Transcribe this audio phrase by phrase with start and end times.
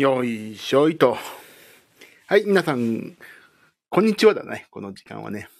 [0.00, 1.18] よいしょいと。
[2.26, 3.18] はい、皆さん、
[3.90, 5.50] こんにちはだね、この時間はね。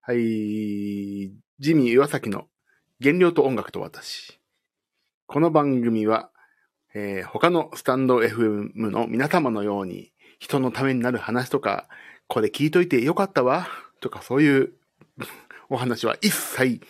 [0.00, 2.46] はい、ジミー岩崎の
[3.02, 4.40] 原料と音楽と私。
[5.26, 6.30] この番組は、
[6.94, 11.90] えー他のスタンド FM の皆様のように人のためになる話とか、
[12.26, 13.68] これ聞いといてよかったわ、
[14.00, 14.72] とかそういう
[15.68, 16.80] お話は一切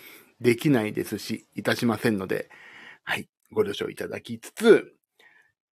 [0.41, 2.49] できないですし、いたしませんので、
[3.03, 4.95] はい、ご了承いただきつつ、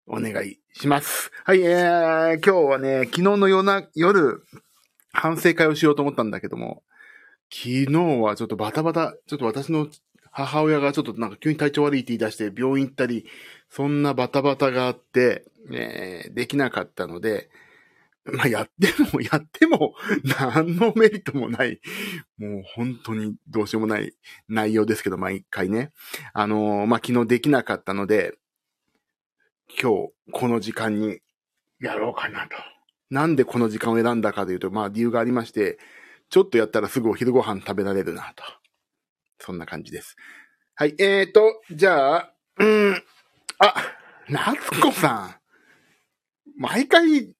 [0.07, 1.31] お願いします。
[1.43, 4.43] はい、えー、今日はね、昨日の夜な、夜、
[5.11, 6.83] 反省会をしようと思ったんだけども、
[7.51, 7.87] 昨日
[8.21, 9.87] はちょっとバタバタ、ちょっと私の
[10.31, 13.25] 母親がちょっとなんか急に体調悪いって言い出して病院行ったり、
[13.69, 17.49] そんなバタバタがあって、えーできなかったので、
[18.25, 19.93] まあ、やっても、 やっても、
[20.39, 21.79] 何のメリットもない、
[22.37, 24.13] もう本当にどうしようもない
[24.49, 25.91] 内容ですけど、毎回ね。
[26.33, 28.35] あのーまあ、昨日できなかったので、
[29.69, 31.19] 今日、この時間に
[31.79, 32.55] やろうかなと。
[33.09, 35.77] なんでこの時間を選んだかというと、まあ理由がありまして、
[36.29, 38.43] ちょっとやったらすぐお昼ご飯食べられるなと。
[39.39, 40.15] そんな感じです。
[40.75, 43.03] はい、えーと、じゃあ、うーん、
[43.59, 43.73] あ、
[44.29, 45.35] 夏子さん。
[46.57, 47.35] 毎回、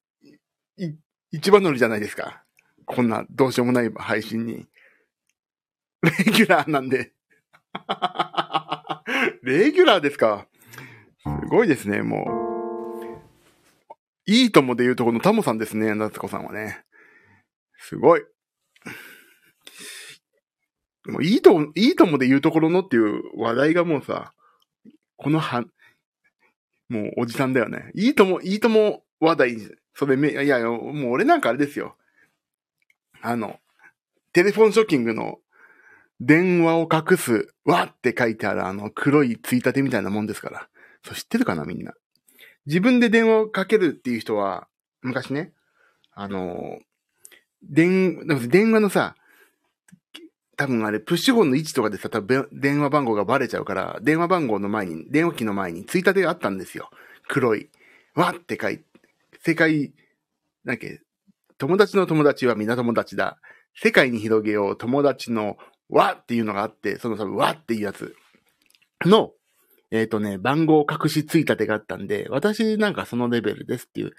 [0.77, 0.93] い、
[1.31, 2.43] 一番乗りじゃないですか。
[2.85, 4.67] こんなどうしようもない配信に。
[6.03, 7.13] レギュラーなんで。
[9.43, 10.47] レギュラーですか。
[11.25, 12.31] すごいですね、もう。
[14.27, 16.83] いいともで言うとこのタモさんですね、夏子さんはね。
[17.79, 18.21] すごい。
[21.07, 24.33] もういいと、いいともで言うところのっていう話題がもうさ、
[25.17, 25.63] このは、
[26.89, 27.91] もうおじさんだよね。
[27.95, 29.57] いいとも、いいとも話題、
[29.93, 31.95] それめ、いやいや、もう俺なんかあれですよ。
[33.21, 33.59] あの、
[34.33, 35.39] テレフォンショッキングの
[36.19, 40.69] 電話を隠す、わって書いてあるあの黒いついたてみたいなもんですから。
[41.05, 41.93] そう知ってるかなみんな。
[42.65, 44.67] 自分で電話をかけるっていう人は、
[45.03, 45.53] 昔ね、
[46.13, 46.79] あの、
[47.61, 49.15] 電、電話のさ、
[50.57, 56.89] 多分あれ、プッシュホンの位置とかでさ、多分電話番号がバレちゃうから、電話番号の前に、電話機の前に、ついたてがあったんですよ。
[57.27, 57.69] 黒い。
[58.15, 58.83] わって書いて、
[59.43, 59.93] 世界、
[60.63, 61.01] なんけ、
[61.59, 63.37] 友達の友達は皆友達だ。
[63.75, 65.57] 世界に広げよう、友達の
[65.89, 68.15] わっていうのがあって、その多分わっていうやつ
[69.05, 69.33] の、
[69.91, 74.13] えっ、とね、番号を隠しついたてがあったんで、私なんかそのレベルですっていう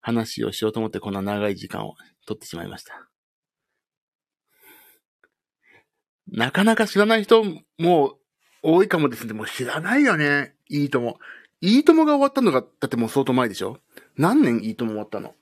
[0.00, 1.94] 話をしようと思ってこんな長い時間を
[2.26, 3.08] 取ってしまいました。
[6.30, 7.44] なかなか知らない人
[7.78, 8.18] も
[8.62, 9.32] 多いかもですね。
[9.32, 10.54] もう知らないよね。
[10.68, 11.18] いいとも。
[11.60, 13.78] いいともが終わったのが、だってもう相当前でしょ？
[14.16, 15.34] 何年いいとも終わったの？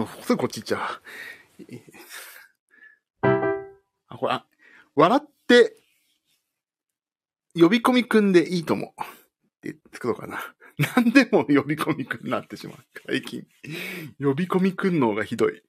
[0.00, 0.80] もうすぐこっち行っちゃう。
[4.08, 4.42] あ、これ、
[4.94, 5.76] 笑って、
[7.54, 8.94] 呼び込みくんでいいとも。
[8.96, 10.40] って作ろうかな。
[10.96, 12.76] 何でも呼び込みくんになってしまう。
[13.06, 13.46] 最近。
[14.18, 15.62] 呼び込みくんの方がひどい。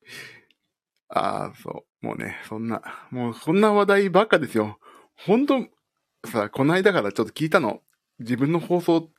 [1.10, 2.06] ああ、そう。
[2.06, 2.82] もうね、そんな、
[3.12, 4.80] もうそんな話題ばっかですよ。
[5.14, 5.68] ほんと、
[6.26, 7.84] さ、この間からちょっと聞いたの。
[8.20, 9.12] 自分の放送、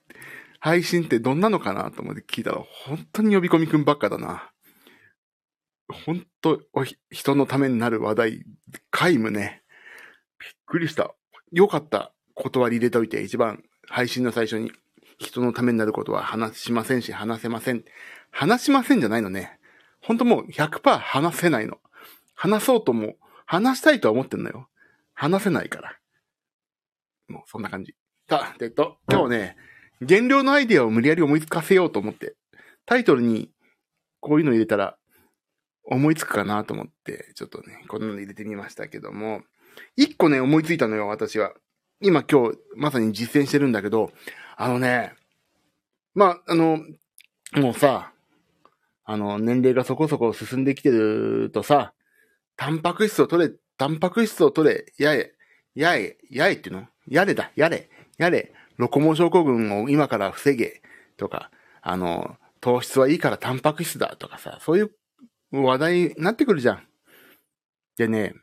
[0.59, 4.52] 配信ってどんなのかなと思って聞いたら、本当に呼び込みくんばっかだな。
[5.93, 8.45] 本当お人のためになる話題、
[8.91, 9.63] 皆無ね。
[10.39, 11.15] びっくりした。
[11.53, 12.13] よかった。
[12.35, 14.73] 断り入れといて、一番配信の最初に。
[15.19, 17.85] 人のためになることは話しませんし、話せません。
[18.31, 19.59] 話しませんじゃないのね。
[20.01, 21.79] 本当もう100%話せないの。
[22.35, 23.15] 話そうとも、
[23.47, 24.69] 話したいとは思ってんのよ。
[25.15, 25.99] 話せないから。
[27.29, 27.95] もうそんな感じ。
[28.29, 29.57] さあ、えっと、今日ね、
[30.01, 32.35] 減量のアイデアを無理やり思いつかせようと思って、
[32.87, 33.51] タイトルに
[34.21, 34.97] こういうの入れたら
[35.85, 39.43] 思いつくかなと思って、ちょっとね、こんなの入れてみましたけども、
[39.97, 41.53] 一個ね、思いついたのよ、私は。
[42.01, 44.13] 今今日、まさに実践してるんだけど、
[44.57, 45.13] あのね、
[46.15, 46.79] まあ、あの、
[47.55, 48.13] もうさ、
[49.05, 51.93] あの、年齢がそこそこ進んできてるとさ、
[52.57, 55.35] タンパク質を取れ、タンパク質を取れ、やれ、
[55.75, 56.87] やれ、やれっていうの？
[57.09, 57.89] やれだ、やれ、
[58.19, 60.83] やれ、ロコモ症候群を今から防げ、
[61.17, 61.51] とか、
[61.81, 64.91] あの、糖質はいいからタンパク質だ、とかさ、そういう
[65.53, 66.87] 話題になってくるじゃん。
[67.97, 68.35] でね、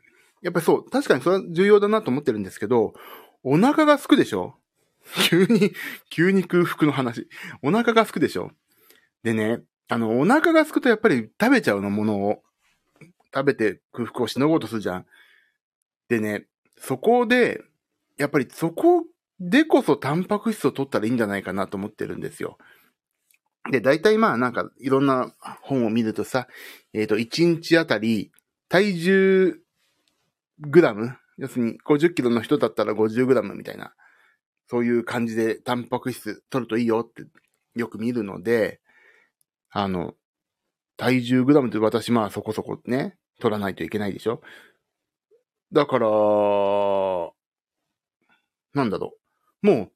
[0.42, 2.94] やっぱりそう、確かにそれは重要だなと思ってるんですけど、
[3.42, 4.54] お腹が空くでしょ？
[5.28, 5.72] 急に、
[6.10, 7.28] 急に空腹の話。
[7.62, 8.52] お腹が空くでしょ？
[9.22, 12.42] でね、あの、お腹が空くとやっぱり食べちゃうのものを。
[13.32, 15.06] 食べて空腹をしのごうとするじゃん。
[16.08, 16.46] でね、
[16.80, 17.62] そこで、
[18.18, 19.04] やっぱりそこ
[19.38, 22.58] でこそタンパク質を取ったらいいんじゃないかなと思ってるんですよ。
[23.70, 26.48] で、大体まあなんかいろんな本を見るとさ、
[26.94, 28.32] えっ、と、1日あたり
[28.68, 29.60] 体重
[30.60, 33.94] グラム要するに50キロの人だったら50グラムみたいな、
[34.68, 37.24] そういう感じでタンパク質取るといいよって
[37.74, 38.80] よく見るので、
[39.70, 40.14] あの、
[40.98, 44.42] 体重グラムって私まあそこそこね、取らないといけないでしょ
[45.72, 46.08] だから、
[48.74, 49.14] なんだろ
[49.62, 49.66] う。
[49.66, 49.92] もう、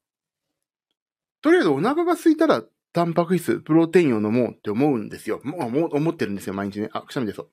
[1.43, 2.63] とりあえずお腹が空いたら
[2.95, 5.41] タンパク質、プロテインを飲もうって思うんですよ。
[5.43, 6.89] もう思ってるんですよ、毎日ね。
[6.93, 7.51] あ、くしゃみですよ。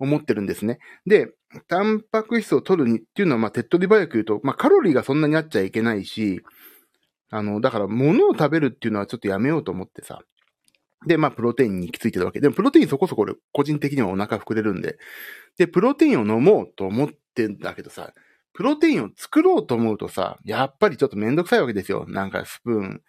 [0.00, 0.80] 思ってるんですね。
[1.06, 1.32] で、
[1.68, 6.42] タンパク質を取るにっていうのは、まあ、手っ取り早く言うと、まあ、カロリーがそんなにあっちゃいけないし、
[7.30, 10.20] あの、だから、物を食べるっていうのはちょっとやめようと思ってさ。
[11.06, 12.40] で、まあ、プロテインに行き着いてるわけ。
[12.40, 14.98] でも、プロテインそこそこ俺、個人的にはお腹膨れるんで。
[15.56, 18.12] で、プロテインを飲もうと思ってんだけどさ、
[18.54, 22.06] プロテインを作ろうと思うとさ、やっぱりちょっとめんどくさいわけですよ。
[22.08, 23.02] なんかスプーン、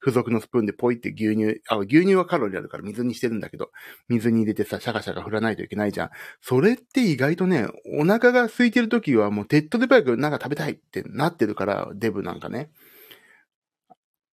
[0.00, 3.70] 付属のスプーンでポイって牛乳、あ、牛乳はカロリーあるから水にしてるんだけど、
[4.08, 6.10] 水に入れてさ、シャカシャカ振らないといけないじゃん。
[6.40, 7.68] それって意外とね、
[7.98, 12.70] お腹が空いてる時はもうテッドで早くなんか食べたいってなってるから、デブなんかね。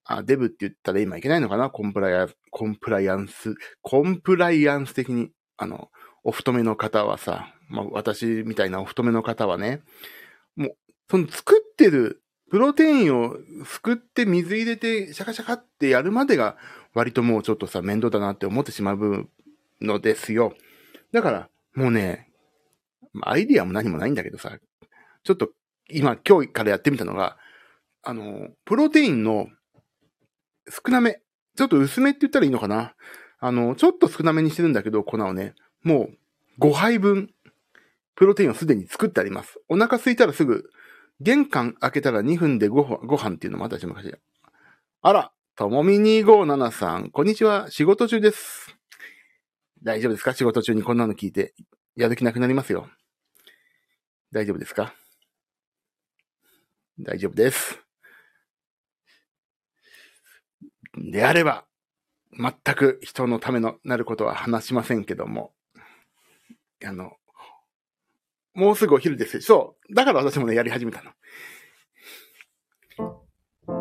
[0.06, 1.70] あ、デブって言ったら今いけないのかな？
[1.70, 5.90] コンプライアンス、コンプライアンス、コンプライアンス的に、あの、
[6.24, 9.82] お太めの方はさ、まあ私みたいなお太めの方はね、
[10.56, 10.78] もう、
[11.12, 13.36] その作ってるプロテインを
[13.66, 16.58] すくって水入れてシャカシャカってやるまでが
[16.94, 19.30] 割ともうちょっとさ面倒だなって思ってしまう
[19.82, 20.54] のですよ。
[21.12, 22.30] だからもうね、
[23.22, 24.58] アイディアも何もないんだけどさ、
[25.24, 25.52] ちょっと
[25.90, 27.38] 今今日からやってみたのが、
[28.04, 29.48] あの、プロテインの
[30.70, 31.20] 少なめ、
[31.58, 32.94] ちょっと薄めって言ったらいいのかな。
[33.40, 35.54] あの、ちょっと少なめにしてるんだけど、粉をね、
[35.84, 36.10] も
[36.60, 37.34] う5杯分、
[38.16, 39.60] プロテインをすでに作ってあります。
[39.70, 40.70] お腹空いたらすぐ
[41.20, 44.14] 玄関開けたら2分でごご飯っていうのも私昔。
[45.02, 47.72] あら、ともみ257さん、こんにちは。
[47.72, 48.78] 仕事中です。
[49.82, 50.34] 大丈夫ですか？
[50.34, 51.56] 仕事中にこんなの聞いて、
[51.96, 52.88] やる気なくなりますよ。
[54.32, 54.94] 大丈夫ですか？
[57.00, 57.80] 大丈夫です。
[60.96, 61.66] であれば、
[62.32, 65.52] 全く人のためのなることは話しませんけども、
[66.86, 67.14] あの、
[68.58, 69.94] もうすぐお昼ですそう。
[69.94, 71.12] だから私もね、やり始めたの。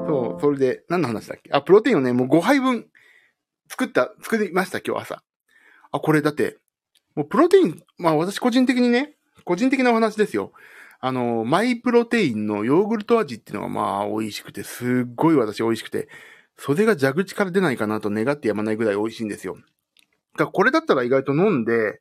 [0.07, 1.51] そう、それで、何の話だっけ？
[1.51, 2.87] あ、プロテインをね、もう5杯分
[3.71, 5.23] 作った、作りました、今日朝。
[5.93, 6.59] あ、これだって、
[7.15, 10.53] もうプロテイン、まあ私個人的にね、個人的なお話ですよ。
[11.01, 16.09] あの、マイプロテインのヨーグルト味っていうのがまあ美味しくて、すっごい私美味しくて、
[16.59, 19.57] それが蛇口から出ないかなと願ってやまないぐらい美味しいんですよ。
[19.57, 22.01] だからこれだったら意外と飲んで、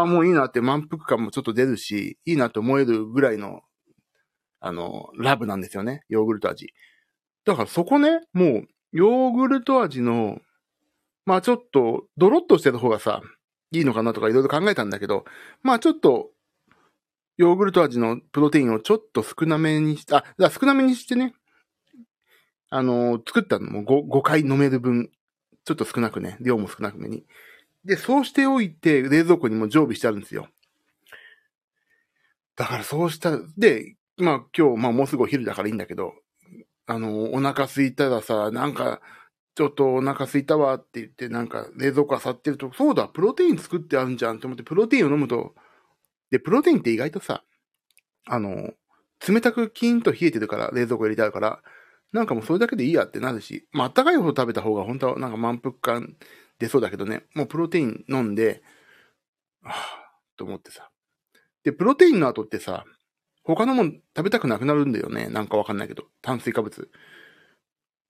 [0.00, 3.62] あ、もういいなって満腹感もちょっと出るし、いいなって思えるぐらいの、
[4.60, 6.02] あの、ラブなんですよね。
[6.08, 6.72] ヨーグルト味。
[7.44, 10.38] だからそこね、もう、ヨーグルト味の、
[11.26, 13.22] まあちょっと、ドロッとしてる方がさ、
[13.72, 15.24] いいのかなとかいろいろ考えたんだけど、
[15.62, 16.30] まあちょっと、
[17.36, 21.34] ヨーグルト味のプロテインをちょっと少なめにして、あ、少なめにしてね、
[22.70, 25.10] あの作ったのも 5, 5回飲める分、
[25.64, 27.24] ちょっと少なくね、量も少なくめに
[27.88, 30.48] で、そうしておいて、冷蔵庫にも常備してあるんですよ。
[32.54, 36.12] だからそうした、で、まあ今日、まあもうすぐお昼だからいいんだけど、
[36.86, 39.00] あの、お腹空いたらさ、なんか、
[39.54, 45.54] ちょっとお腹空いたわって言って、なんか冷蔵庫漁ってると、そうだ、プロテイン作ってあるんじゃんと思って、プロテインを飲むと、
[46.30, 47.42] で、プロテインって意外とさ、
[48.26, 48.72] あの、
[49.26, 51.62] 冷たくキーンと冷えてるから、冷蔵庫入れてあるから、
[52.12, 56.16] なんかもうそれだけでいいやってなるし、まあ、あったかい方食べた方が本当はなんか満腹感
[56.58, 58.62] 出そうだけどね、もうプロテイン飲んで、
[59.62, 59.74] はぁ、
[60.36, 60.90] と思ってさ。
[61.64, 62.84] で、プロテインの後ってさ、
[63.44, 65.28] 他のもん食べたくなくなるんだよね。
[65.28, 66.04] なんかわかんないけど。
[66.20, 66.90] 炭水化物。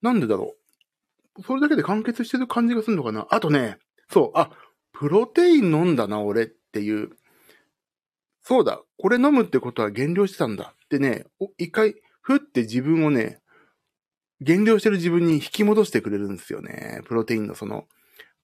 [0.02, 0.56] なんでだろ
[1.36, 1.42] う。
[1.42, 3.26] それだけで完結してる感じがするのかな。
[3.30, 3.78] あとね、
[4.10, 4.50] そう、あ、
[4.92, 7.10] プロテイン飲んだな、俺っていう。
[8.42, 11.26] そうだ、これ飲むってことは減量してたんだってね、
[11.56, 13.40] 一回、ふって自分をね、
[14.40, 17.02] 減量してる自分に引き戻してくれるんですよね。
[17.04, 17.86] プロテインのその、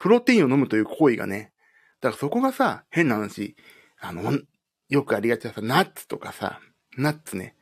[0.05, 1.55] プロテインを飲むという行為がね。
[2.03, 3.57] だからそこがさ、変な話、
[3.99, 4.39] あの、
[4.91, 6.61] よくありがちなさ、ナッツとかさ、
[6.99, 7.57] ナッツね。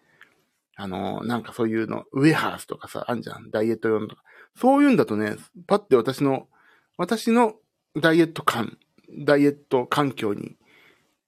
[0.74, 3.52] あの、なんかそういうの、ウェハースとかさ、あんじゃん。
[3.52, 4.24] ダイエット用のとか。
[4.56, 5.36] そういうんだとね、
[5.68, 6.48] パッて私の、
[6.96, 7.54] 私の
[8.00, 8.76] ダイエット感、
[9.24, 10.56] ダイエット環境に、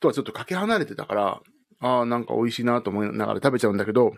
[0.00, 1.42] とはちょっとかけ離れてたから、
[1.78, 4.14] ああ、なんか美味しいなと思いながら食べちゃうんだけど、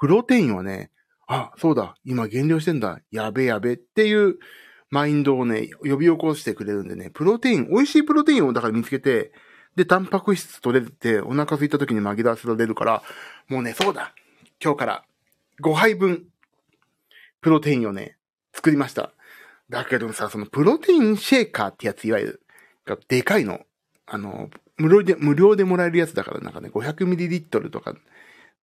[0.00, 0.90] プロテインはね、
[1.28, 4.38] あ、そうだ、今減量してんだ、やべやべっていう
[4.94, 9.32] マインドをね、呼び起こしてくれるんでね、プロテイン、美味しいプロテインをだから見つけて、
[9.74, 13.02] で、タンパク質取れて、お腹空いた時に紛らわせられるから、
[13.48, 14.14] もうね、そうだ
[14.62, 15.04] 今日から
[15.64, 16.26] 5杯分、
[17.40, 18.16] プロテインをね、
[18.52, 19.10] 作りました。
[19.68, 22.42] だけどさ、そのプロテインシェーカーってやつ、いわゆる、
[22.86, 23.62] がでかいの。
[24.06, 27.96] あの、無料で、無料でもらえるやつだから、なんかね、500ml とか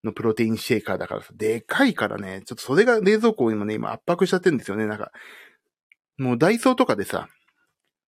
[0.02, 4.86] のプロテインシェーカーだからさ、でかいからね、ちょっとそれが冷蔵庫にもね、今圧迫しちゃってるんですよね。
[4.86, 5.12] なんか、
[6.22, 7.28] もうダイソーとかでさ、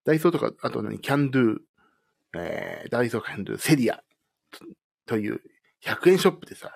[0.05, 1.59] ダイソーとか、あと何、キャンドゥ、
[2.37, 4.03] えー、ダイソーキャンドゥ、セリア
[5.07, 5.41] という
[5.85, 6.71] 100円ショップでさ、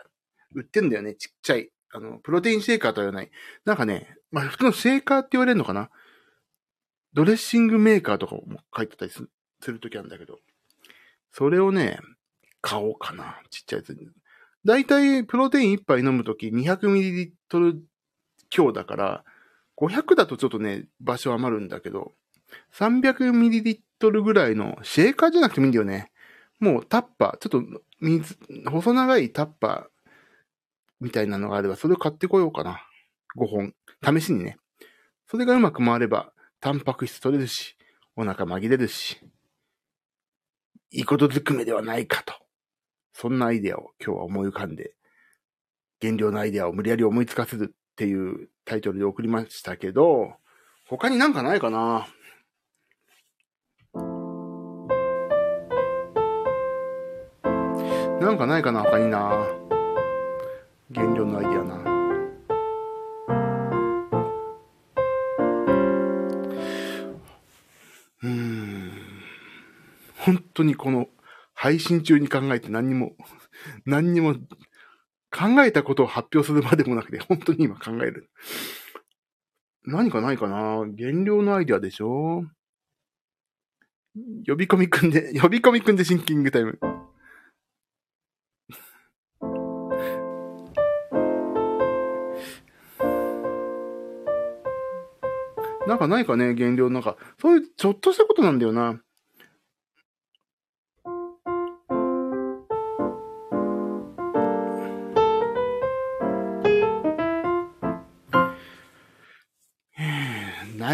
[0.54, 1.71] 売ってんだよね、ちっちゃい。
[1.92, 3.30] あの、プロテインシェーカーとは言わない。
[3.64, 5.90] なんかね、まあ普通のシェーカーって言われるのかな？
[7.14, 8.42] ドレッシングメーカーとかも
[8.76, 9.23] 書いてたりす
[9.66, 10.38] るときあるんだけど、
[11.33, 12.00] それをね、
[12.61, 13.40] 買おうかな。
[13.50, 13.97] ちっちゃいやつ。
[14.64, 17.80] だいたいプロテイン1杯飲むとき 200ml
[18.50, 19.25] 強だから、
[19.80, 22.14] 500だとちょっとね、場所余るんだけど、
[22.75, 26.11] 300ml ぐらいのシェーカーじゃなくてもいいんだよね。
[26.58, 29.85] もうタッパー、ちょっと水、細長いタッパー
[31.00, 32.82] みたいなのがあれば、それを買ってこようかな。
[33.37, 33.75] 5本。
[34.20, 34.58] 試しにね。
[35.26, 37.76] それがうまく回れば、タンパク質取れるし、
[38.16, 39.20] お腹紛れるし、
[40.90, 42.35] いいことずくめではないかと。
[43.12, 44.94] そんなアイデアを今日は思い浮かんで、
[46.00, 50.35] 原料のアイデアを無理やり思いつかせるっていうタイトルで送りましたけど、
[50.87, 52.07] 他になんかないかな？
[58.21, 59.45] なんかないかな他にな
[60.95, 61.75] 原料のアイディアな。
[68.23, 68.93] うん。
[70.19, 71.09] 本当にこの
[71.52, 73.17] 配信中に考えて何にも、
[73.85, 74.37] 何にも
[75.30, 78.30] 考えたことを発表するまでもなくて、 本当に今考える。
[79.85, 80.87] 何かないかな？
[80.99, 82.44] 原料のアイディアでしょ？
[84.47, 86.78] 呼び込みくんで、 呼び込みくんでシンキングタイム。
[95.87, 97.16] なんかないかね、原料なんか。
[97.40, 99.00] そういうちょっとしたことなんだよな。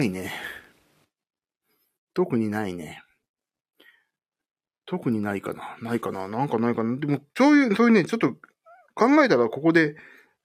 [0.09, 0.33] ないね。
[2.13, 3.03] 特にないね。
[4.87, 5.77] 特にないかな。
[5.81, 6.29] ないかな。
[6.29, 6.97] なんかないかな。
[6.99, 8.35] でも、そういう、そういうね、ちょっと
[8.95, 9.97] 考えたらここで、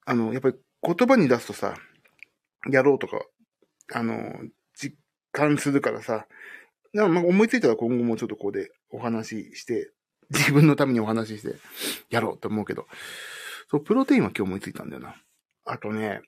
[0.06, 1.74] あの、やっぱり言葉に出すとさ、
[2.70, 3.20] やろうとか
[3.92, 4.16] あの、
[4.74, 4.96] 実
[5.32, 6.26] 感するからさ、
[6.92, 9.92] なまあ思いついたら今後もちょっとここでお話しして、
[10.30, 11.56] 自分のためにお話しして、
[12.08, 12.86] やろうと思うけど、
[13.70, 15.16] そう、プロテインは今日思いついたんだよな。
[15.64, 16.22] あとね、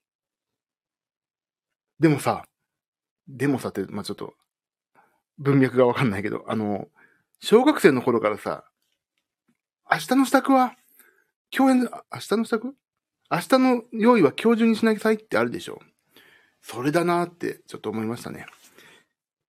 [1.99, 2.45] でもさ、
[3.35, 4.35] でもさって、まあ、ちょっと、
[5.39, 6.89] 文脈がわかんないけど、あの、
[7.41, 8.65] 小学生の頃からさ、
[9.91, 10.77] 明日の支度は、
[11.51, 12.75] 共演、明日の支度？
[13.31, 15.81] 明日の用意は今日中にしなさいってあるでしょ
[16.61, 18.47] それだなってちょっと思いましたね。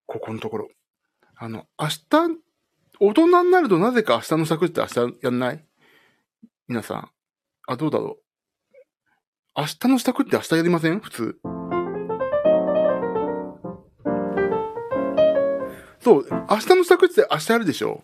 [0.06, 0.70] ここのところ。
[1.36, 2.02] あの、明日、
[3.00, 5.66] 大人になるとなぜか明日の作って明日やんない？
[6.68, 7.10] 皆さん。
[7.68, 8.80] あ、どうだろう。
[9.56, 11.00] 明日の支度って明日やりません？
[11.00, 11.40] 普通。
[16.04, 18.04] そう、明日の支度って明日やるでしょ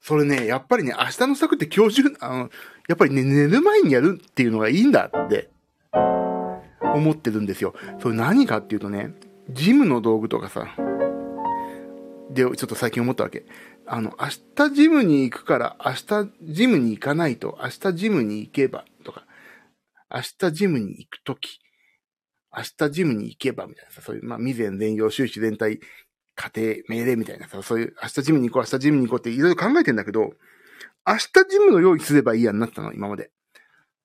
[0.00, 2.50] それね、やっぱりね、明日の支度って今日中、あの、
[2.88, 5.50] やっぱりね、寝る前にやるっていうのがいいんだって
[5.92, 7.74] 思ってるんですよ。
[8.00, 9.14] それ何かっていうとね、
[9.50, 10.68] ジムの道具とかさ、
[12.30, 13.46] で、ちょっと最近思ったわけ。
[13.86, 14.28] あの、明
[14.68, 19.24] 日ジムに行くから、明日ジムに行かないと、明日ジムに行けば、とか、
[20.12, 21.60] 明日ジムに行くとき、
[22.56, 25.80] 明日ジムに行けば、みたいなさ、そういう、まあ、未然全容、収支全体、
[26.36, 30.32] 家庭、命令みたいなさ、そういう、明日ジムに行こう、明日ジムに行こうっていろいろ考えてんだけど、
[31.06, 33.30] 明日ジムの用意すればいいやになったの、今まで。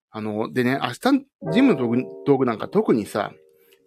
[0.10, 3.34] あの、でね、明日、ジムの道具道具なんか特にさ、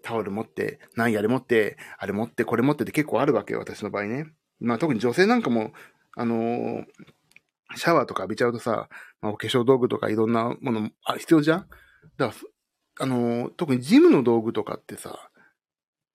[0.03, 4.27] タオル持って、何やれ持って、あれ持って、これ持ってって結構あるわけよ、私の場合ね。
[4.61, 5.73] まあ特に女性なんかも、
[6.17, 6.85] あのー、
[7.77, 8.89] シャワーとか浴びちゃうとさ、
[9.21, 11.69] まあ、お化粧道具とかいろんなものあ必要じゃん？
[12.19, 12.35] だか
[12.99, 15.31] ら、あのー、特にジムの道具とかってさ、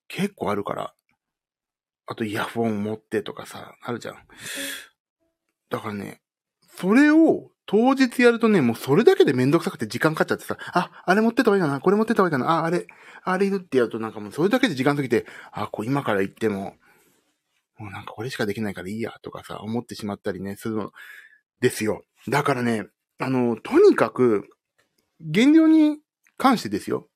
[0.08, 0.94] 結構あるから。
[2.10, 4.16] あとイヤホン持ってとかさ、あるじゃん。
[5.70, 6.22] だからね、
[6.76, 12.88] それを当日やるとね、もうそれだけでめんどくさくて時間かかっちゃってさ、あ、あれ持ってた方がいいかな、これ持ってた方がいいかな、あ、あれ、
[13.24, 16.78] あれいるってやるとなんかもうそれだけで時間過ぎて、あ、こう今から行っても、
[17.78, 20.92] もうなんかこれしかできないからいいや、とかさ、思ってしまったりね、するの
[21.62, 22.06] ですよ。
[22.28, 22.88] だからね、
[23.20, 24.50] あの、とにかく、
[25.22, 26.00] 減量に
[26.38, 27.08] 関してですよ。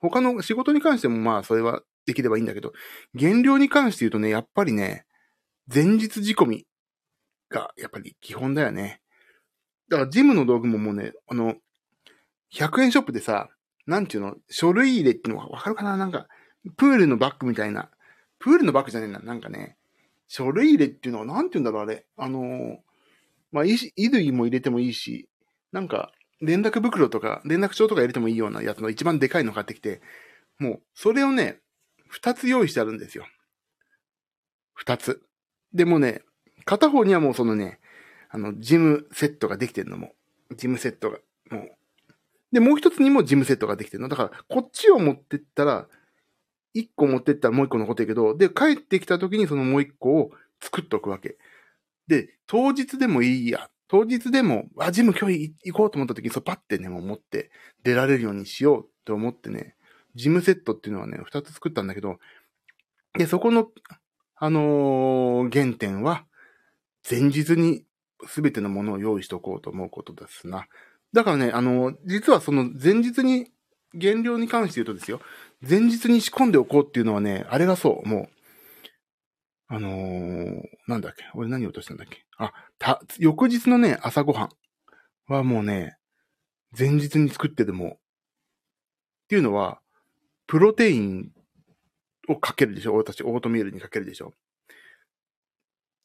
[0.00, 2.72] 他の仕事に関してもまあそれはできればいいんだけど、
[3.14, 5.06] 減量に関して言うとね、やっぱりね、
[5.72, 6.66] 前日仕込み
[7.48, 9.00] がやっぱり基本だよね。
[9.88, 11.56] だからジムの道具ももうね、あの、
[12.54, 13.48] 100円ショップでさ、
[13.86, 15.96] なんていうの、書類入れってのがわかるかな？
[15.96, 16.26] なんか、
[16.76, 17.90] プールのバッグみたいな、
[18.38, 19.18] プールのバッグじゃねえな。
[19.20, 19.76] なんかね、
[20.28, 22.06] 書類入れっていうのは、なんて言うんだろう、あれ。
[22.16, 22.76] あのー
[23.52, 25.28] まあ、衣類も入れてもいいし、
[25.72, 30.00] なんか、連絡袋とか、連絡帳とか入れてもいいようなやつの一番でかいの買ってきて、
[30.58, 31.58] もう、それをね、
[32.10, 33.24] 二つ用意してあるんですよ。
[34.74, 35.22] 二つ。
[35.72, 36.22] でもね、
[36.64, 37.78] 片方にはもうそのね、
[38.28, 40.12] あの、ジムセットができてるのも、
[40.56, 41.18] ジムセットが、
[41.50, 41.70] もう。
[42.52, 44.08] で、もう一つにもジムセットができてるの。
[44.08, 45.88] だから、こっちを持ってったら、
[46.74, 51.36] 一個持ってったらもう一個残ってるけど、で、帰ってきた時にそのもう一個を作っとくわけ。
[52.08, 53.70] で、当日でもいいや。
[53.86, 57.50] 当日でも、あ、ジム今日行こうと思った時に、そうパッてね、もう持って
[57.82, 59.74] 出られるようにしようと思ってね、
[60.14, 62.18] ジムセットっていうのはね、二つ作ったんだけど、
[63.14, 63.68] で、そこの、
[64.36, 66.24] あのー原点は、
[67.08, 67.84] 前日に
[68.28, 70.66] 全てのものを用意しておこうと思うことですな。
[71.12, 73.50] だからね、あのー実はその前日に、
[74.00, 75.20] 原料に関して言うとですよ、
[75.68, 78.28] 前日に仕込んでおこうっていうのはね、あれがそう、もう、
[79.68, 84.48] あのーなんだっけ俺何を落としたんだっけあ、た、翌日のね、朝ごはん
[85.32, 85.96] はもうね、
[86.76, 87.98] 前日に作ってでも、
[89.24, 89.80] っていうのは、
[90.50, 91.30] プロテイン
[92.26, 94.34] をかけるでしょ私、オートミールにかけるでしょ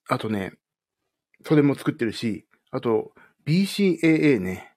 [0.07, 0.53] あとね、
[1.43, 3.11] それも作ってるし、あと、
[3.47, 4.71] BCAA ね。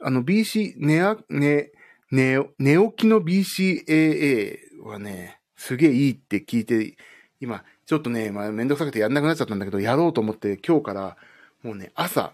[0.00, 1.70] あの、BC、ネア、ね、
[2.10, 6.96] 寝寝起きの BCAA はね、すげえいいって聞いて、
[7.38, 11.16] 今、ちょっとね、まあ、めんどくさくてやんなくなっちゃったんだけど、やろうと思って今日から、
[11.62, 12.32] もうね、朝、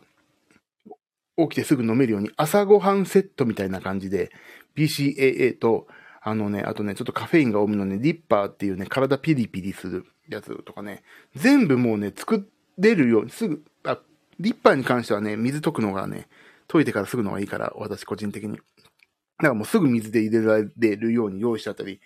[1.37, 4.31] 起きてすぐ飲めるように、朝ごはんセットみたいな感じで、
[4.75, 5.87] BCAA と、
[6.23, 11.03] あのね、あとね、ちょっとカフェインが多めのね、リッパーっていうね、体ピリピリするやつとかね、
[11.35, 13.99] 全部もうね、作れるように、すぐ、あ、
[14.39, 16.29] リッパーに関してはね、水溶くのがね、
[16.69, 18.57] 溶いてからすぐのがいいから、私個人的に。
[18.57, 22.01] だからもうすぐ水で入れられるように用意してあったり、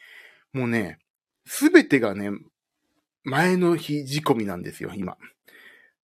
[0.53, 1.01] もうね、
[1.47, 2.31] すべてがね、
[3.25, 5.17] 前の日仕込みなんですよ、今。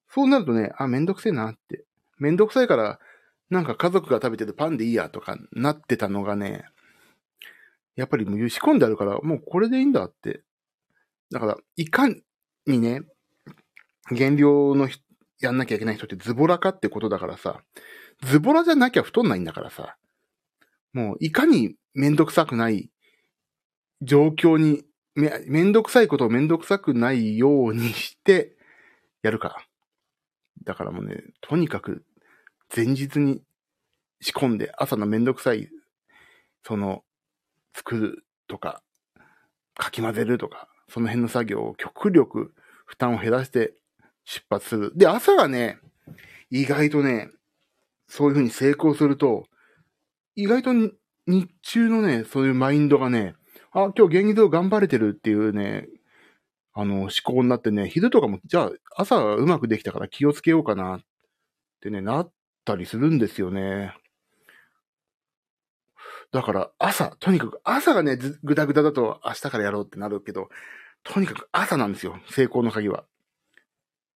[0.09, 1.85] そうなるとね、あ、めんどくせえなって。
[2.19, 2.99] めんどくさいから、
[3.51, 6.65] なんか家族が食べてるパンでいいやとかなってたのがね、
[8.01, 10.43] やっぱりもう仕込んであるから、もうこれでいいんだって。
[11.31, 13.03] だから、いかにね、
[14.11, 14.89] 減量の
[15.39, 17.63] やんなきゃいけない人ってズボラかってことだからさ、
[18.23, 19.99] ズボラじゃなきゃ太んないんだからさ、
[20.95, 22.91] もういかにめんどくさくない
[24.01, 24.83] 状況に、
[25.15, 28.57] め、めんどくさいことをめんどくさくないようにして
[29.23, 29.67] やるか。
[30.65, 32.03] だからもうね、とにかく
[32.75, 33.43] 前日に
[34.23, 35.69] 仕込んで朝のめんどくさい、
[36.67, 37.05] その、
[37.75, 38.83] 作るとか、
[39.75, 42.53] かき混ぜるとか、その辺の作業を極力
[42.85, 43.75] 負担を減らして
[44.25, 44.93] 出発する。
[44.97, 45.79] で、朝がね、
[46.51, 47.31] 意外とね、
[48.09, 49.45] そういう風に成功すると、
[50.35, 50.73] 意外と
[51.27, 53.35] 日中のね、そういうマインドがね、
[53.73, 55.87] あ、今日現実を頑張れてるっていうね、
[56.73, 61.01] あの、思考になってね、昼とかも、じゃあ朝うまくできたから気をつけようかなっ
[61.81, 62.33] てね、なっ
[62.65, 63.95] たりするんですよね。
[66.33, 70.49] だから朝、とにかく朝がね、ぐだぐだだと明日からやろうってなるけど、
[71.03, 73.05] とにかく朝なんですよ、成功の鍵は。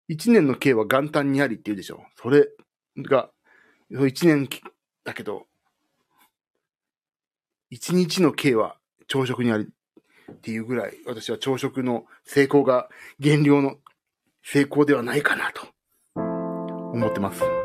[0.07, 2.05] 一年の計は元旦にありって言うでしょ。
[2.17, 2.49] それ
[2.99, 3.31] が、
[3.91, 4.49] 一年
[5.03, 5.47] だけど、
[7.71, 8.77] 一日の計は
[9.09, 9.65] 朝食にあり
[10.31, 13.77] っていうぐらい、私は朝食の成功が減量の
[14.43, 15.67] 成功ではないかなと
[16.93, 17.64] 思ってます。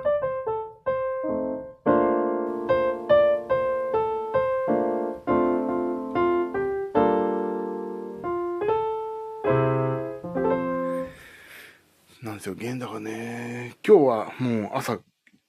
[12.50, 15.00] なんですよ、現だがね、今日はもう朝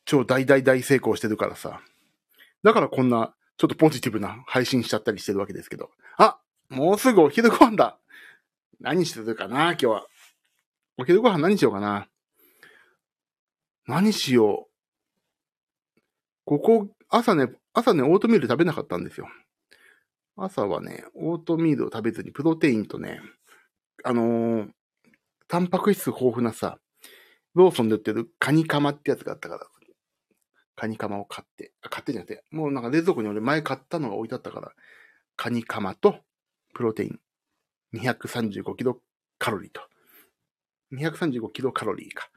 [0.05, 1.81] 超大大大成功してるからさ。
[2.63, 5.91] だからこんなちょっとポジティブな配信しちゃったりしてるわけですけど。
[6.17, 7.99] あもうすぐお昼ご飯だ
[8.81, 10.07] 何してるかな今日は。
[10.99, 12.09] お昼ご飯何しようかな
[13.87, 16.01] 何しよう。
[16.45, 19.29] ここ、朝ね、朝ね、オートミール食べなかったんですよ。
[20.37, 23.21] 朝はね、オートミールを食べずにプロテインとね、
[24.05, 24.69] あのー、
[25.49, 26.79] タンパク質豊富なさ、
[27.55, 29.67] ローソンで売ってるカニカマってやつがあったから、
[30.77, 34.73] カニカマを買って、あ買ってじゃなくて、もうなんか冷蔵庫に俺前買ったのが置いてあったから、
[35.37, 36.17] カニカマと
[36.75, 37.19] プロテイン
[37.95, 39.01] 235キロ
[39.39, 39.83] カロリーと。
[40.93, 42.31] 235キロカロリーか。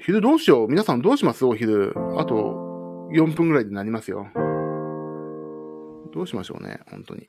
[0.00, 0.68] 昼どうしよう？
[0.68, 1.44] 皆さんどうします？
[1.46, 1.94] お昼。
[2.18, 4.26] あと4分ぐらいでなりますよ。
[6.12, 7.26] どうしましょうね本当に。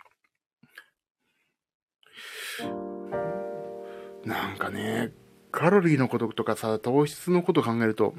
[4.25, 5.13] なんかね、
[5.51, 8.13] カロリーのこととかさ、糖質のこと考えると、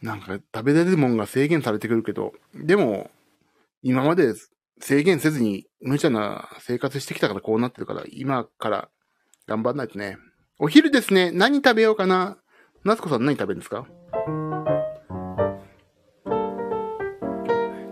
[0.00, 3.10] なんか食べれるもんが制限されてくるけど、でも、
[3.82, 4.34] 今まで
[4.80, 8.88] 制限せずに無茶な生活してきたからこうなってるから、今から
[9.46, 10.16] 頑張んないとね。
[10.58, 11.32] お昼ですね。
[11.32, 12.38] 何食べようかな？
[12.84, 13.86] 夏子さん何食べるんですか？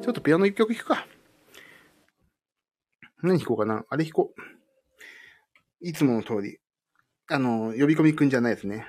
[0.01, 1.07] ちょっとピアノ一曲弾くか。
[3.23, 3.85] 何弾こうかな？
[3.89, 4.41] あれ弾こう。
[5.81, 6.59] いつもの通り。
[7.31, 8.87] あの、呼び込みくんじゃないですね。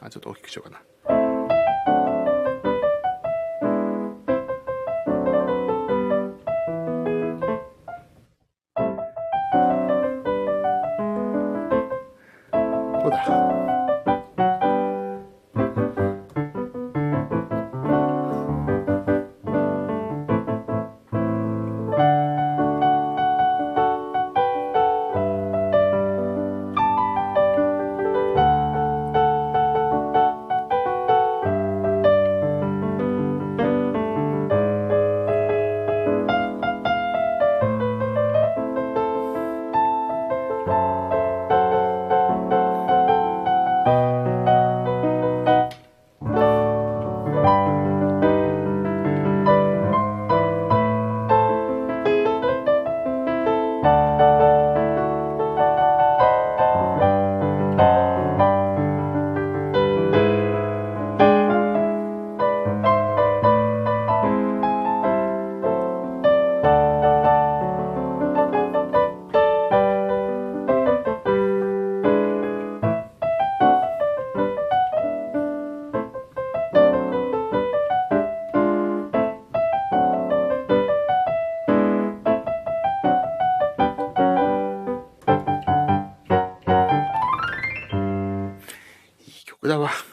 [0.00, 0.82] あ、ちょっと大きくしようかな。
[13.02, 13.39] そうだ？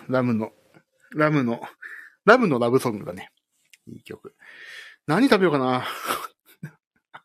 [0.07, 0.51] ラムの、
[1.15, 1.61] ラムの、
[2.25, 3.31] ラムのラブソングだね。
[3.87, 4.35] いい曲。
[5.07, 5.85] 何食べようかな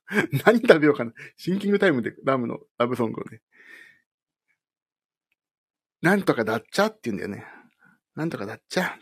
[0.45, 3.43] 何食べようかなシンキングタイムでラムのラブソングをね。
[6.01, 7.45] なんとかだっちゃって言うんだよね。
[8.15, 8.99] なんとかだっちゃ。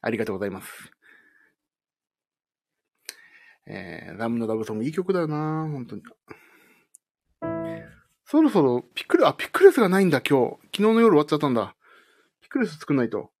[0.00, 0.92] ありがとうございます。
[3.66, 6.02] えー、ラムのラブソングいい曲だよな本当に。
[8.24, 10.67] そろそろ、ピクル、あ、ピクルスがないんだ、今日。
[10.78, 11.74] 昨日の夜終わっちゃったんだ。
[12.40, 13.32] ピクルス作んないと。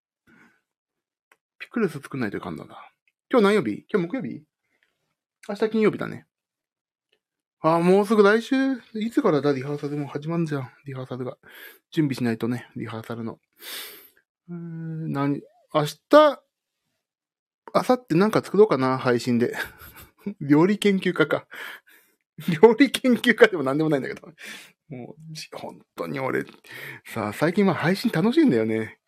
[1.60, 2.74] ピクルス作んないといかんだな。
[3.30, 3.84] 今日何曜日？
[3.88, 4.42] 今日木曜日？
[5.48, 6.26] 明日金曜日だね。
[7.60, 8.54] ああ、もうすぐ来週、
[8.94, 10.70] いつからだ、リハーサルも始まんじゃん。
[10.84, 11.38] リハーサルが。
[11.92, 13.38] 準備しないとね、リハーサルの。
[14.48, 15.40] うーん、何、
[15.72, 16.42] 明日、
[17.72, 19.54] 明後日なんか作ろうかな、配信で。
[20.40, 21.46] 料理研究家か。
[22.60, 24.28] 料理研究家でも何でもないんだけど。
[24.88, 26.44] もう、本当に俺、
[27.04, 28.98] さあ、最近は配信楽しいんだよね。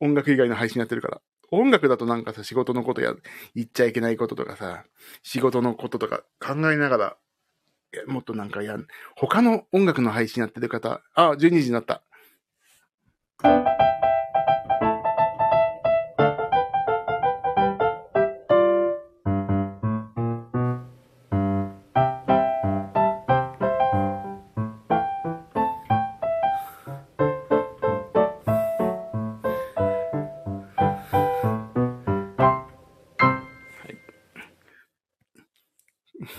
[0.00, 1.20] 音楽以外の配信やってるから。
[1.50, 3.14] 音楽だとなんかさ、仕事のことや、
[3.54, 4.84] 言っちゃいけないこととかさ、
[5.22, 7.16] 仕事のこととか考えながら、
[8.06, 12.02] もっとなんかやん、他の音楽の配信やってる方、あ、12時になった。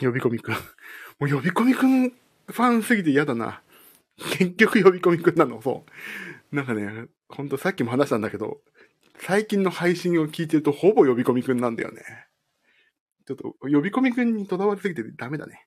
[0.05, 0.55] 呼び込みくん。
[1.19, 3.61] もう呼び込みくんファンすぎて嫌だな。
[4.37, 5.85] 結局呼び込みくんなの、そ
[6.51, 6.55] う。
[6.55, 8.61] なんかね、ほんとさっきも話したんだけど、
[9.19, 12.01] 最近の配信を聞いてるとほぼ呼び込みくんなんだよね。
[13.25, 15.65] ちょっと呼び込みくんにとらわれすぎてダメだね。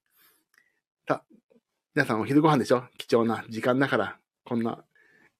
[1.08, 1.24] さ、
[1.94, 2.84] 皆さんお昼ご飯でしょ？
[2.96, 4.84] 貴重な時間だから、こんな、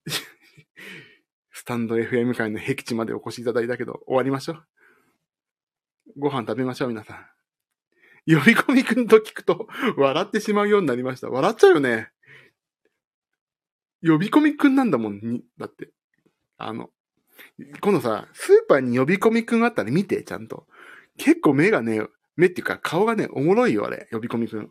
[1.53, 4.65] スタンド FM 界の僻地までお越しいただいたけど、終わりましょう。
[6.17, 7.38] ご飯食べましょう、皆さん。
[8.29, 11.31] 呼び込みくんと聞くと、笑ってしまうようになりました。
[11.31, 12.11] 笑っちゃうよね。
[14.03, 15.91] 呼び込みくんなんだもん、に、だって。
[16.59, 16.91] あの、
[17.81, 20.67] 今度さ、スーパーに呼び込みくんあったら見て、ちゃんと。
[21.17, 24.71] 結構目がね、目っていうか顔がね、おもろいよ、あれ、呼び込みくん。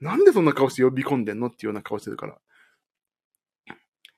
[0.00, 2.38] なんでそんな顔して呼び込んでんのっていうような顔してるから。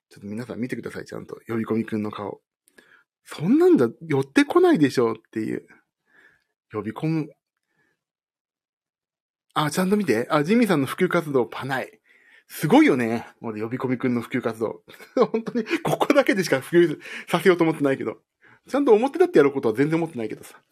[0.09, 1.41] ちょっと皆さん見てください、ちゃんと。
[1.47, 2.43] 呼び込みくんの顔。
[3.25, 5.67] そんなんだ、寄ってこないでしょっていう。
[6.73, 7.31] 呼び込む。
[9.55, 10.27] あ、ちゃんと見て。
[10.31, 12.01] あ、ジミーさんの普及活動、パナイ。
[12.49, 13.27] すごいよね。
[13.41, 14.83] 俺、呼び込みくんの普及活動。
[15.33, 18.19] 本当に、ここだけでしか普及させようと思ってないけど。
[18.69, 20.63] ちゃんと表立ってやることは全然思ってないけどさ。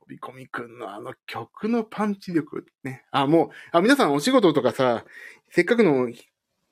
[0.00, 3.04] 呼び込みくんのあの曲のパンチ力ね。
[3.10, 5.04] あ、もう、あ、皆さんお仕事とかさ、
[5.50, 6.08] せっかくの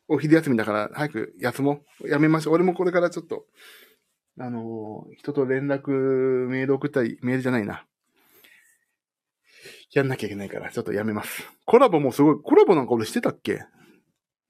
[0.08, 2.08] お昼休みだから早く休もう。
[2.08, 2.54] やめましょう。
[2.54, 3.46] 俺もこれからちょっと、
[4.38, 7.86] あの、人と連絡、メール送ったり、メールじゃないな。
[9.94, 11.48] やんなきゃいけないから、ちょっとやめます。
[11.64, 13.64] コラボもすごい、コラボなんか俺してたっけ？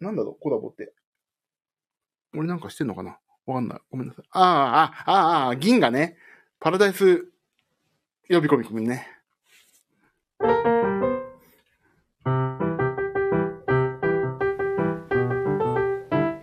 [0.01, 0.95] なんだろう、コラボって。
[2.35, 3.19] 俺なんかしてんのかな？
[3.47, 3.81] わかんない。
[3.91, 4.25] ごめんなさい。
[4.31, 6.17] ああ、ああ、ああ、銀がね、
[6.61, 7.31] パラダイス
[8.29, 9.07] 呼び込みくんね。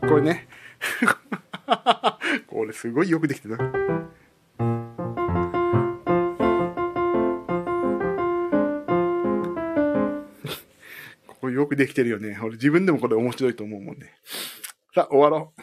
[0.08, 0.48] これね。
[2.48, 3.58] これすごいよくできてた。
[11.82, 12.38] できてるよね。
[12.42, 14.14] 俺自分でもこれ面白いと思うもんね。
[14.94, 15.62] さあ、終わろう。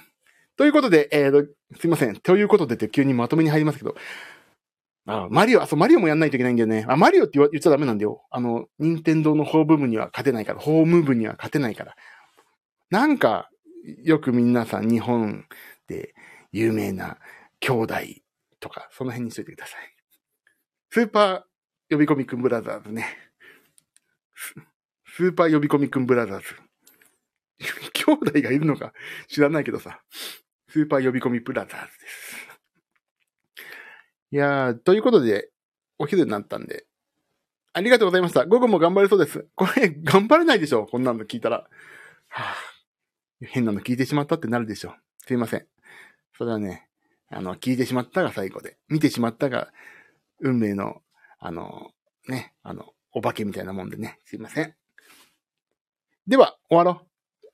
[0.57, 2.16] ということで、えーと、すいません。
[2.16, 3.94] ということでって急にまとめに入りますけど、
[5.07, 6.85] あ、マリオ、あ、そう、マリオもやんないといけないんだよね。
[6.88, 8.26] あ、マリオって言っちゃダメなんだよ。
[8.31, 11.96] あの、任天堂のホーム部には勝てないから、ホーム部には勝てないから。
[12.90, 13.48] なんか、
[14.02, 15.46] よく皆さん日本
[15.87, 16.14] で
[16.52, 17.18] 有名な
[17.61, 17.94] 兄弟
[18.61, 19.94] とか、その辺にしといてください。
[20.90, 21.42] スーパー
[21.90, 23.07] 呼び込みくんブラザーズね。
[25.18, 26.46] スーパー呼び込みくんブラザーズ。
[27.92, 28.92] 兄弟がいるのか
[29.26, 30.00] 知らないけどさ。
[30.68, 32.37] スーパー呼び込みブラザーズです。
[34.31, 35.50] いやー、ということで、
[35.98, 36.87] お昼になったんで、
[37.72, 38.46] ありがとうございました。
[38.46, 39.48] 午後も頑張れそうです。
[39.57, 41.68] これ、頑張れないでしょこんなの聞いたら。
[42.28, 44.94] はぁ、変なの聞いてしまったってなるでしょ
[45.26, 45.66] すいません。
[46.37, 46.88] それはね、
[47.28, 49.72] あの、聞いてしまったが最後で、見てしまったが、
[50.38, 51.02] 運命の、
[51.40, 51.90] あの、
[52.28, 54.77] ね、あの、お化けみたいなもんでね、すいません。
[56.28, 57.00] では、終わろ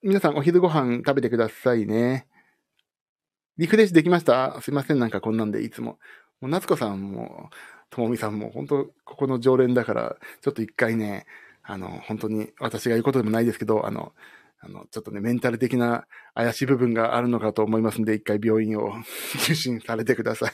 [0.02, 0.08] う。
[0.08, 2.26] 皆さんお昼ご飯食べてくださいね。
[3.56, 4.60] リフレッシュできました？
[4.62, 6.00] すいません、なんかこんなんでいつも。
[6.40, 7.50] もう夏子さんも、
[7.88, 11.24] ともみさんも、本当ここの常連だから、ちょっと一回ね、
[11.62, 14.12] あの、本当に私が言うことでもないですけど、あの、
[14.58, 18.92] あの、ちょっとね、メンタル的な怪しい部分があるのかと思いますんで、一回病院を
[19.44, 20.52] 受診されてください。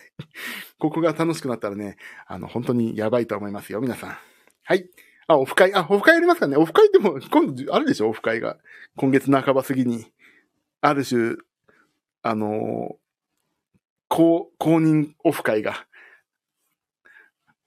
[0.78, 4.18] ここが楽しくなったらね、あの、本当にやばいと思いますよ、皆さん。
[4.64, 4.90] はい。
[5.30, 6.56] あ、オフ会、あ、オフ会やりますかね。
[6.56, 8.58] オフ会でも、 今度、あるでしょ、オフ会が。
[8.96, 10.12] 今月半ば過ぎに。
[10.80, 11.36] ある種、
[12.22, 12.98] あの
[14.08, 15.86] 公、公認オフ会が。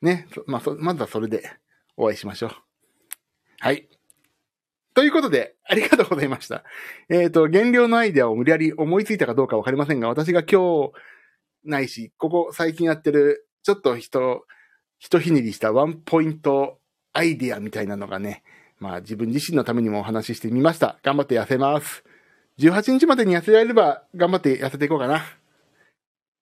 [0.01, 0.27] ね。
[0.45, 1.49] まあ、まずはそれで
[1.95, 2.51] お会いしましょう。
[3.59, 3.87] はい。
[4.93, 6.65] ということで、ありがとうございました。
[7.07, 10.91] えっ、ー、と、減量のアイデアを無理やり思いついたかどうかわかりませんが、私が今日、
[11.63, 14.45] ないし、ここ最近やってる、ちょっと人、
[14.99, 16.82] ひひねりしたワンポイント
[17.13, 18.43] アイディアみたいなのがね、
[18.79, 20.97] まあ自分自身のためにもお話ししてみました。
[21.03, 22.03] 頑張って痩せます。
[22.59, 25.23] 18日までに痩せられれば頑張って痩せていこうかな。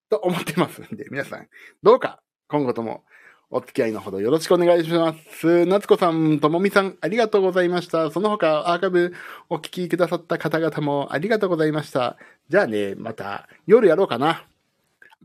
[0.10, 1.48] と思ってますんで、皆さん、
[1.84, 3.04] どうか今後とも
[3.50, 5.66] お付き合いのほどよろしくお願いします。
[5.66, 8.12] 夏子さん、ともみさん、ありがとうございました。
[8.12, 9.14] その他、アーカイブ
[9.50, 12.18] お聞きくださった方々もありがとうございました。
[12.50, 14.46] じゃあね、また夜やろうかな。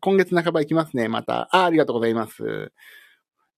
[0.01, 1.09] 今月半ば行きますね。
[1.09, 1.49] また。
[1.51, 2.73] あありがとうございます。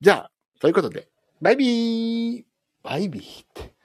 [0.01, 1.09] じゃあ、ということで、
[1.41, 2.45] バイビー
[2.83, 3.78] バイビーって。